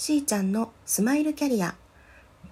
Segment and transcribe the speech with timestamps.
[0.00, 1.74] しーちゃんのスマイルキャリア。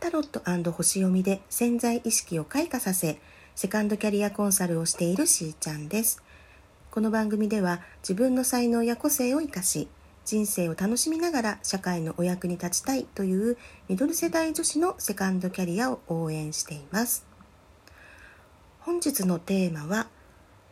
[0.01, 3.19] タロット星読みで潜在意識を開花させ
[3.55, 6.23] セカンドキャリアコンサルをしているしーちゃんです。
[6.91, 9.89] この番組では自分の才能や個性を生かし
[10.27, 13.57] 人生を楽しみながら社会のお役に立ちたいという
[13.89, 17.25] ミドル世代女子のセカンドキャリアを応援しています。
[18.81, 20.09] 本日のテーマは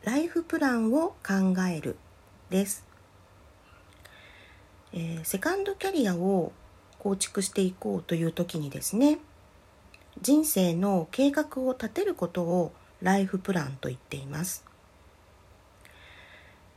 [0.05, 1.97] ライフプランを考える
[2.51, 2.85] です。
[4.93, 6.53] え、セカンドキャリアを
[6.99, 9.19] 構築していこうという時にですね
[10.23, 14.65] 人生の計画を立てることをライフプランと言っています、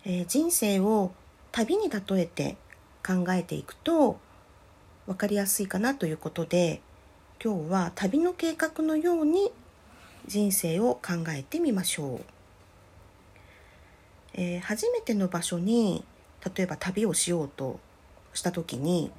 [0.05, 1.11] えー、人生を
[1.51, 2.57] 旅に例えて
[3.05, 4.19] 考えていくと
[5.07, 6.81] 分かりやすいかなということで
[7.43, 9.51] 今日は旅の計画のように
[10.27, 12.25] 人生を考えてみましょう、
[14.33, 16.03] えー、初めての場所に
[16.55, 17.79] 例えば旅をしようと
[18.33, 19.11] した時に、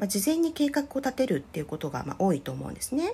[0.00, 3.12] まあ、事前に計画を立てるっていうことがま多いと思うんですね。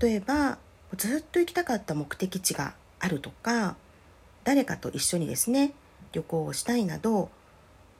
[0.00, 0.58] 例えば
[0.96, 3.74] ずっと行きたかった目的地があるとか
[4.44, 5.72] 誰かと一緒にですね
[6.12, 7.28] 旅行をしたいなど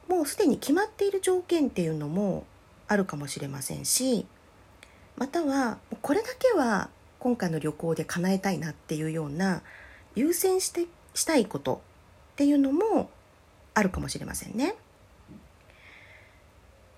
[0.08, 2.44] もうすでに決まっている条件っていうのも
[2.86, 4.24] あるかもしれませんし
[5.17, 9.62] またはこれだけは今回の旅行で叶えたいなっていうような
[10.14, 11.83] 優先してしたいこと
[12.33, 13.11] っていうのも
[13.74, 14.77] あるかもしれませんね。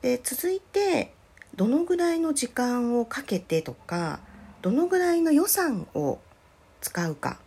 [0.04, 1.14] で続いて
[1.56, 4.20] どのぐらいの時間をかけてとか
[4.60, 6.18] どのぐらいの予算を
[6.82, 7.38] 使うか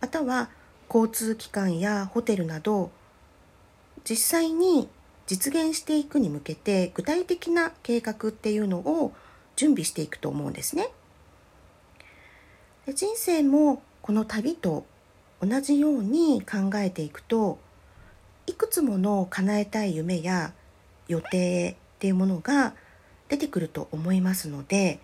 [0.00, 0.50] または
[0.92, 2.90] 交通機関やホテルなど
[4.02, 4.88] 実際に
[5.28, 9.12] 実現していくに向けて具体的な計画っていうのを
[9.54, 10.88] 準備していくと思うんですね。
[12.86, 14.84] で人生もこの旅と
[15.40, 17.60] 同じように考えていくと
[18.48, 20.54] いくつもの叶えたい夢や
[21.12, 22.74] 予定っていうものが
[23.28, 25.00] 出てくると思いますので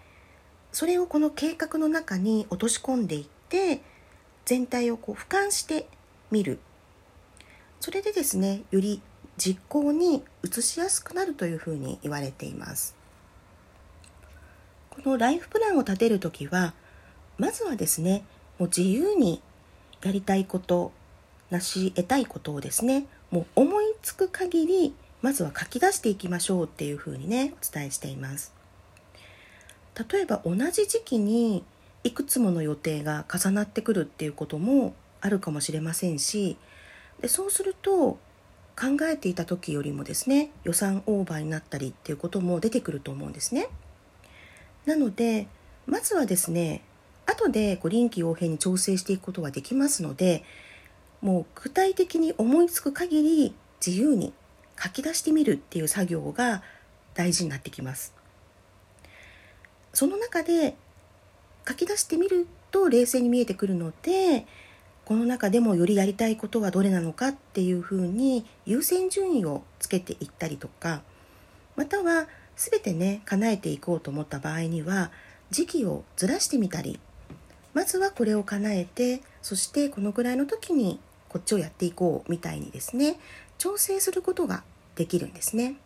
[0.72, 3.80] それをこの計画の中に落とし込んでいって
[4.44, 5.88] 全体をこう俯瞰して
[6.30, 6.58] みる。
[7.80, 9.00] それでですねより
[9.36, 12.96] 実行に移しやすくなるというふうに言われています。
[14.90, 16.74] このライフプランを立てる時は
[17.36, 18.24] まずはですね
[18.58, 19.40] もう自由に
[20.02, 20.92] やりたいこと
[21.50, 28.54] 成し得たいことをですねもう思いつく限りまずは書き出していきましょうっていうふうにねお伝えしています。
[30.10, 31.64] 例えば同じ時期に
[32.04, 36.56] いくつもの予定が重なってくるっていうこともあるかもしれませんし
[37.20, 38.18] でそうすると
[38.76, 43.68] 考えていた時よりもですね予算オーバーになったりっていうことも出てくると思うんですね。
[44.86, 45.48] なので
[45.86, 46.82] まずはですね
[47.26, 50.44] 後でこう臨機応変に調整していくことができますので
[51.20, 54.32] もう具体的に思いつく限り自由に
[54.82, 56.62] 書き出してみるっていう作業が
[57.14, 58.14] 大事になってきます。
[59.92, 60.76] その中で
[61.66, 64.46] 書き出してみると冷静に見えてくるので
[65.04, 71.02] この中でもよりやりたいことはどれなのかっていうふうに優先順位をつけていったりとか
[71.76, 75.10] または全てね叶えていこうと思った場合には
[75.50, 77.00] 時期をずらしてみたり
[77.72, 83.18] まずはこれを叶えてそしてこのぐらいの時にこっちをやっていこうみたいにですね
[83.58, 84.62] 調整することが
[84.94, 85.76] できるんですね。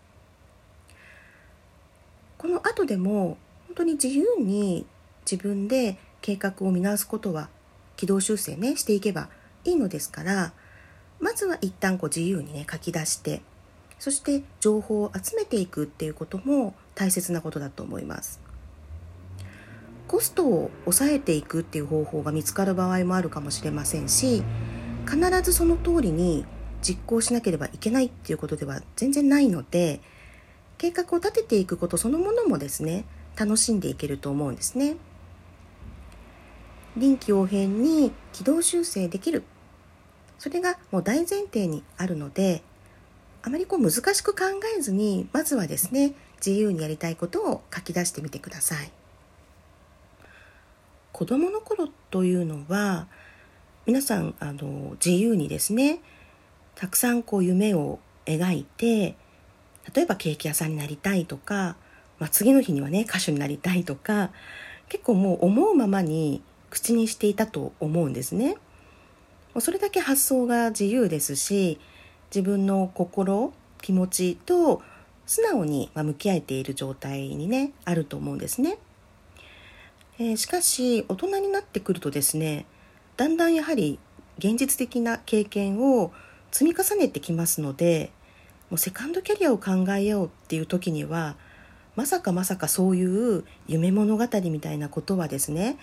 [2.38, 3.38] この後でも
[3.68, 4.84] 本当に自由に
[5.30, 7.48] 自分で計画を見直すことは
[7.96, 9.28] 軌道修正ねしていけば
[9.64, 10.52] いいのですから
[11.20, 13.42] まずは一旦こう自由にね書き出して
[14.00, 18.40] そして情報を集めていくっていうことも大切なことだと思います。
[20.08, 24.42] コストを抑えていくっていう方法が見つかる場合もあるかもしれませんし
[25.06, 26.44] 必ずその通りに
[26.82, 30.00] 実行しなければいけないっていうことでは全然ないので
[30.78, 33.04] 計画を立てていくことそのものもですね
[33.36, 34.96] 楽しんでいけると思うんですね。
[36.96, 39.44] 臨機応変に軌道修正できる
[40.38, 42.62] それがもう大前提にあるので
[43.42, 44.44] あまりこう難しく考
[44.76, 46.12] えずにまずはですね
[46.44, 48.92] 自由にやりたいことを書き出してみてください。
[51.12, 53.06] 子供の頃というのは
[53.84, 55.98] 皆さんあの自由にですね
[56.76, 59.16] たくさんこう夢を描いて
[59.92, 61.76] 例えばケーキ屋さんになりたいとか、
[62.20, 64.30] まあ、次の日にはね歌手になりたいとか
[64.88, 68.56] 結構もう思うままに口にしていたと思うんですね。
[69.58, 71.78] それだけ発想が自由ですし
[72.34, 73.52] 自分の心
[73.82, 74.80] 気持ちと
[75.26, 78.78] 素直に向き合えている状態にねあると思うんですね。
[80.18, 82.64] えー、しかし大人になってくるとですね
[83.16, 83.98] だんだんやはり
[84.38, 86.12] 現実的な経験を
[86.50, 88.12] 積み重ねてきますので
[88.70, 91.36] もうセカンドキャリアを考えようっていう時には
[91.94, 95.76] まさかまさかそういう夢物語みたいなことはですね、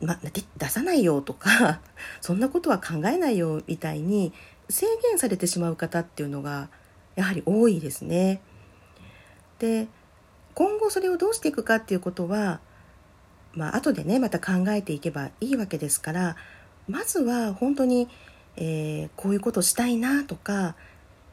[0.00, 0.18] ま、
[0.56, 1.80] 出さないよとか
[2.20, 4.32] そんなことは考えないよみたいに
[4.70, 6.70] 制限されてしまう方っていうのが
[7.14, 8.40] やはり多いですね。
[9.58, 9.88] で
[10.54, 12.60] 今後それをどうしていくかっていうことは
[13.54, 16.36] まあ後でねまた考えていけばいいわけですから
[16.88, 18.08] まずは本当に、
[18.56, 20.74] えー、こういうことしたいなとか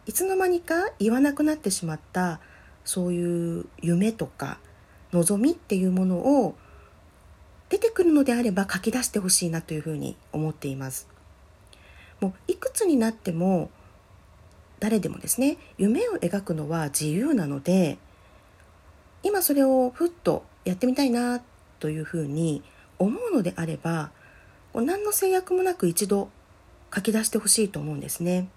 [0.06, 2.40] いつの間にか言わなくなってしまった
[2.84, 4.60] そういう夢とか
[5.12, 6.56] 望みっていうものを
[7.70, 11.08] 出てくるのであれば書き出してほしいなというふうに思っています。
[12.22, 13.70] もういくつになっても
[14.80, 17.98] 誰でもですね夢を描くのは自由なので
[19.24, 21.55] 今それをふっとやってみたいなって
[21.86, 22.64] というふうに
[22.98, 24.10] 思うのであれば
[24.74, 26.30] 何の制約もなく一度
[26.92, 28.48] 書き出してほしいと思うんですね。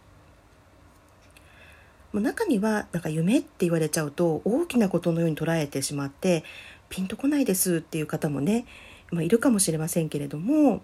[2.14, 6.42] 中にはなんか夢って言われちゃうと大きなことのように捉えてしまって
[6.88, 8.64] ピンとこないですっていう方もね、
[9.10, 10.80] まあ、いるかもしれませんけれども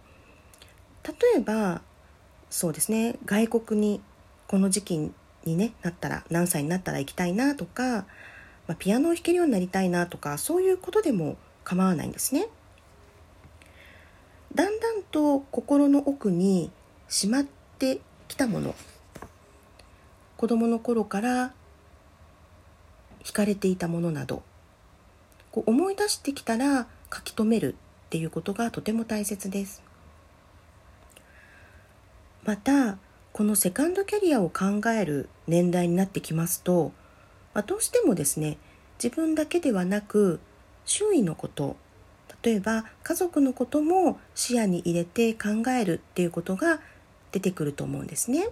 [1.03, 1.81] 例えば
[2.51, 4.03] そうですね外国に
[4.49, 4.99] この時期
[5.47, 8.05] に、ね、なったら何歳になったら行きたいなとか、
[8.69, 12.49] まあ、ピアノを弾けるようになりたいなとかそういうことでも構わないんですね。
[14.55, 16.71] だんだんと心の奥に
[17.09, 17.45] しまっ
[17.79, 18.75] てきたもの。
[20.37, 21.53] 子供の頃から
[23.25, 24.43] 惹かれていたものなど。
[25.51, 29.83] こう思い出してきたら書き留めるっていうことがとても大切です。
[32.45, 32.99] また
[33.33, 36.93] このセカンドキャリアを考える年代になってきますと、
[37.55, 38.59] まあ、どうしてもですね
[39.03, 40.41] 自分だけではなく
[40.85, 41.77] 周囲のこと
[42.43, 46.81] 例えば家族のことも視野に入れて考えるっていうことが
[47.33, 48.49] 出てくると思うんですね。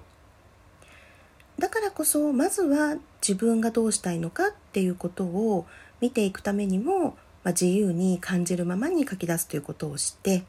[1.59, 5.67] だからこそまずは自分がどうしたいのかっていうことを
[6.01, 10.45] 見ていくためにも、まあ、自由に感じるままに書き出すということをして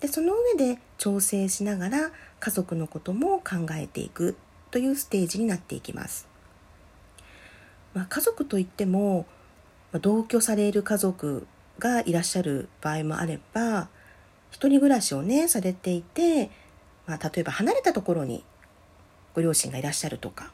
[0.00, 2.10] でその上で調整しながら
[2.40, 4.36] 家族のことも考えていく
[4.70, 6.26] というステージになっていきます。
[7.94, 9.24] まあ、家族といっても、
[10.00, 11.46] 同居される家族
[11.78, 13.88] がいらっしゃる場合もあれば
[14.50, 16.50] 一人暮らしをねされていて、
[17.06, 18.44] まあ、例えば離れたところに
[19.34, 20.52] ご両親がいらっしゃるとか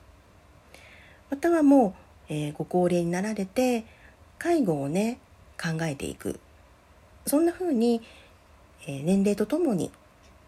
[1.30, 1.94] またはも
[2.28, 3.84] う、えー、ご高齢になられて
[4.38, 5.18] 介護をね
[5.60, 6.40] 考えていく
[7.26, 8.00] そんな風に、
[8.86, 9.90] えー、年齢とともに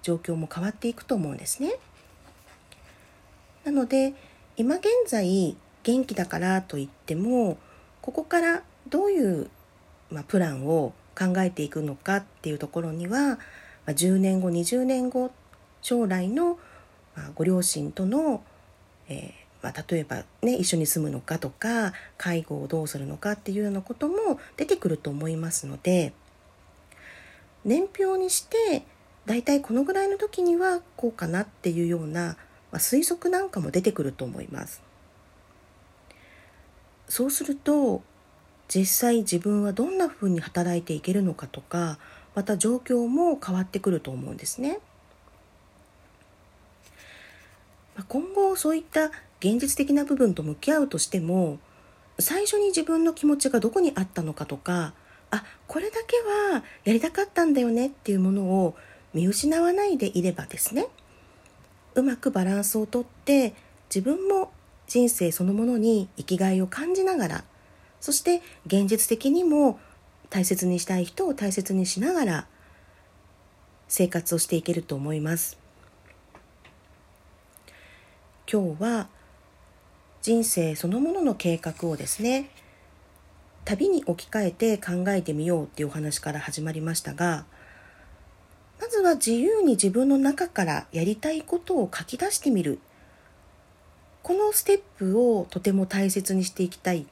[0.02, 1.74] 状況も変わっていくと思うんですね。
[3.64, 4.14] なので
[4.56, 7.58] 今現在元気だからといっても
[8.00, 9.50] ここからどういう、
[10.10, 13.38] まあ、プランを考えていくのかっていうところには、ま
[13.86, 15.30] あ、10年後20年後
[15.80, 16.58] 将来の
[17.14, 18.42] まあ、ご両親との、
[19.08, 26.12] えー、まあ、例えばね一緒に住むのかとか介護をどうするのかっていうようなことも出てくると思いますので
[27.64, 28.84] 年表にして
[29.26, 32.36] だいたいこのぐらいの時にはこうかなっていうような、
[32.72, 34.82] まあ、推測なんかも出てくると思います。
[37.08, 38.02] そうすると
[38.74, 41.98] 実際自分はどんなふうに働いていけるのかとか
[42.34, 44.78] また状況も変わってくると思うんですね。
[48.08, 49.08] 今後そういった
[49.40, 51.58] 現実的な部分と向き合うとしても
[52.18, 54.94] 最初に自分の気持ちがどこにあったのかとか
[55.30, 56.16] あこれだけ
[56.52, 58.74] はやりたかったんだよねっていうものを
[59.12, 60.86] 見失わないでいればですね
[61.94, 63.52] うまくバランスをとって
[63.94, 64.50] 自分も
[64.86, 67.44] 人生そのものに生きがいを感じながら
[68.02, 69.78] そして現実的にも
[70.28, 72.46] 大切にしたい人を大切にしながら
[73.86, 75.56] 生活をしていけると思います。
[78.52, 79.08] 今日は
[80.20, 82.50] 人生そのものの計画をですね
[83.64, 87.46] 旅に置き換えて考えてみようっていうお話から始まりましたが
[88.80, 92.80] まずは自由に自分の中からやりたいことを書き出してみる
[94.22, 97.06] このステップをとても大切にしていきたい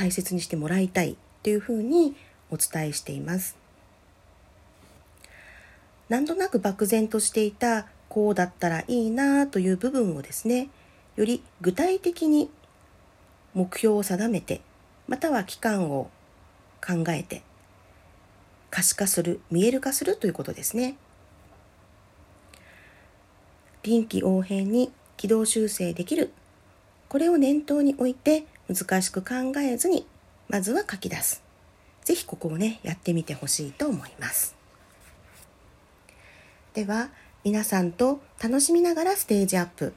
[0.00, 2.16] 大切にしてもらいたいというふうに
[2.50, 3.58] お伝えしています。
[6.08, 10.70] なんとなく漠然としていたこうだったらいいなという部分をですね
[11.16, 12.50] より具体的に
[13.52, 14.62] 目標を定めて
[15.06, 16.10] または期間を
[16.84, 17.42] 考えて
[18.70, 20.96] 可視化する見える化するということですね。
[23.82, 26.32] 臨機応変に軌道修正できる。
[27.10, 30.06] これを念頭に置いて難しく考えずに
[30.48, 31.42] まずは書き出す。
[32.04, 34.54] 是非ここをねやってみてほしいと思います。
[36.74, 37.10] では
[37.42, 39.92] 皆さんと楽しみながらステージアップ。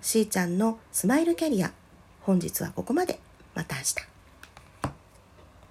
[0.00, 1.72] しーちゃんのスマイルキャリア。
[2.22, 3.18] 本日はここまで。
[3.54, 4.09] また明日。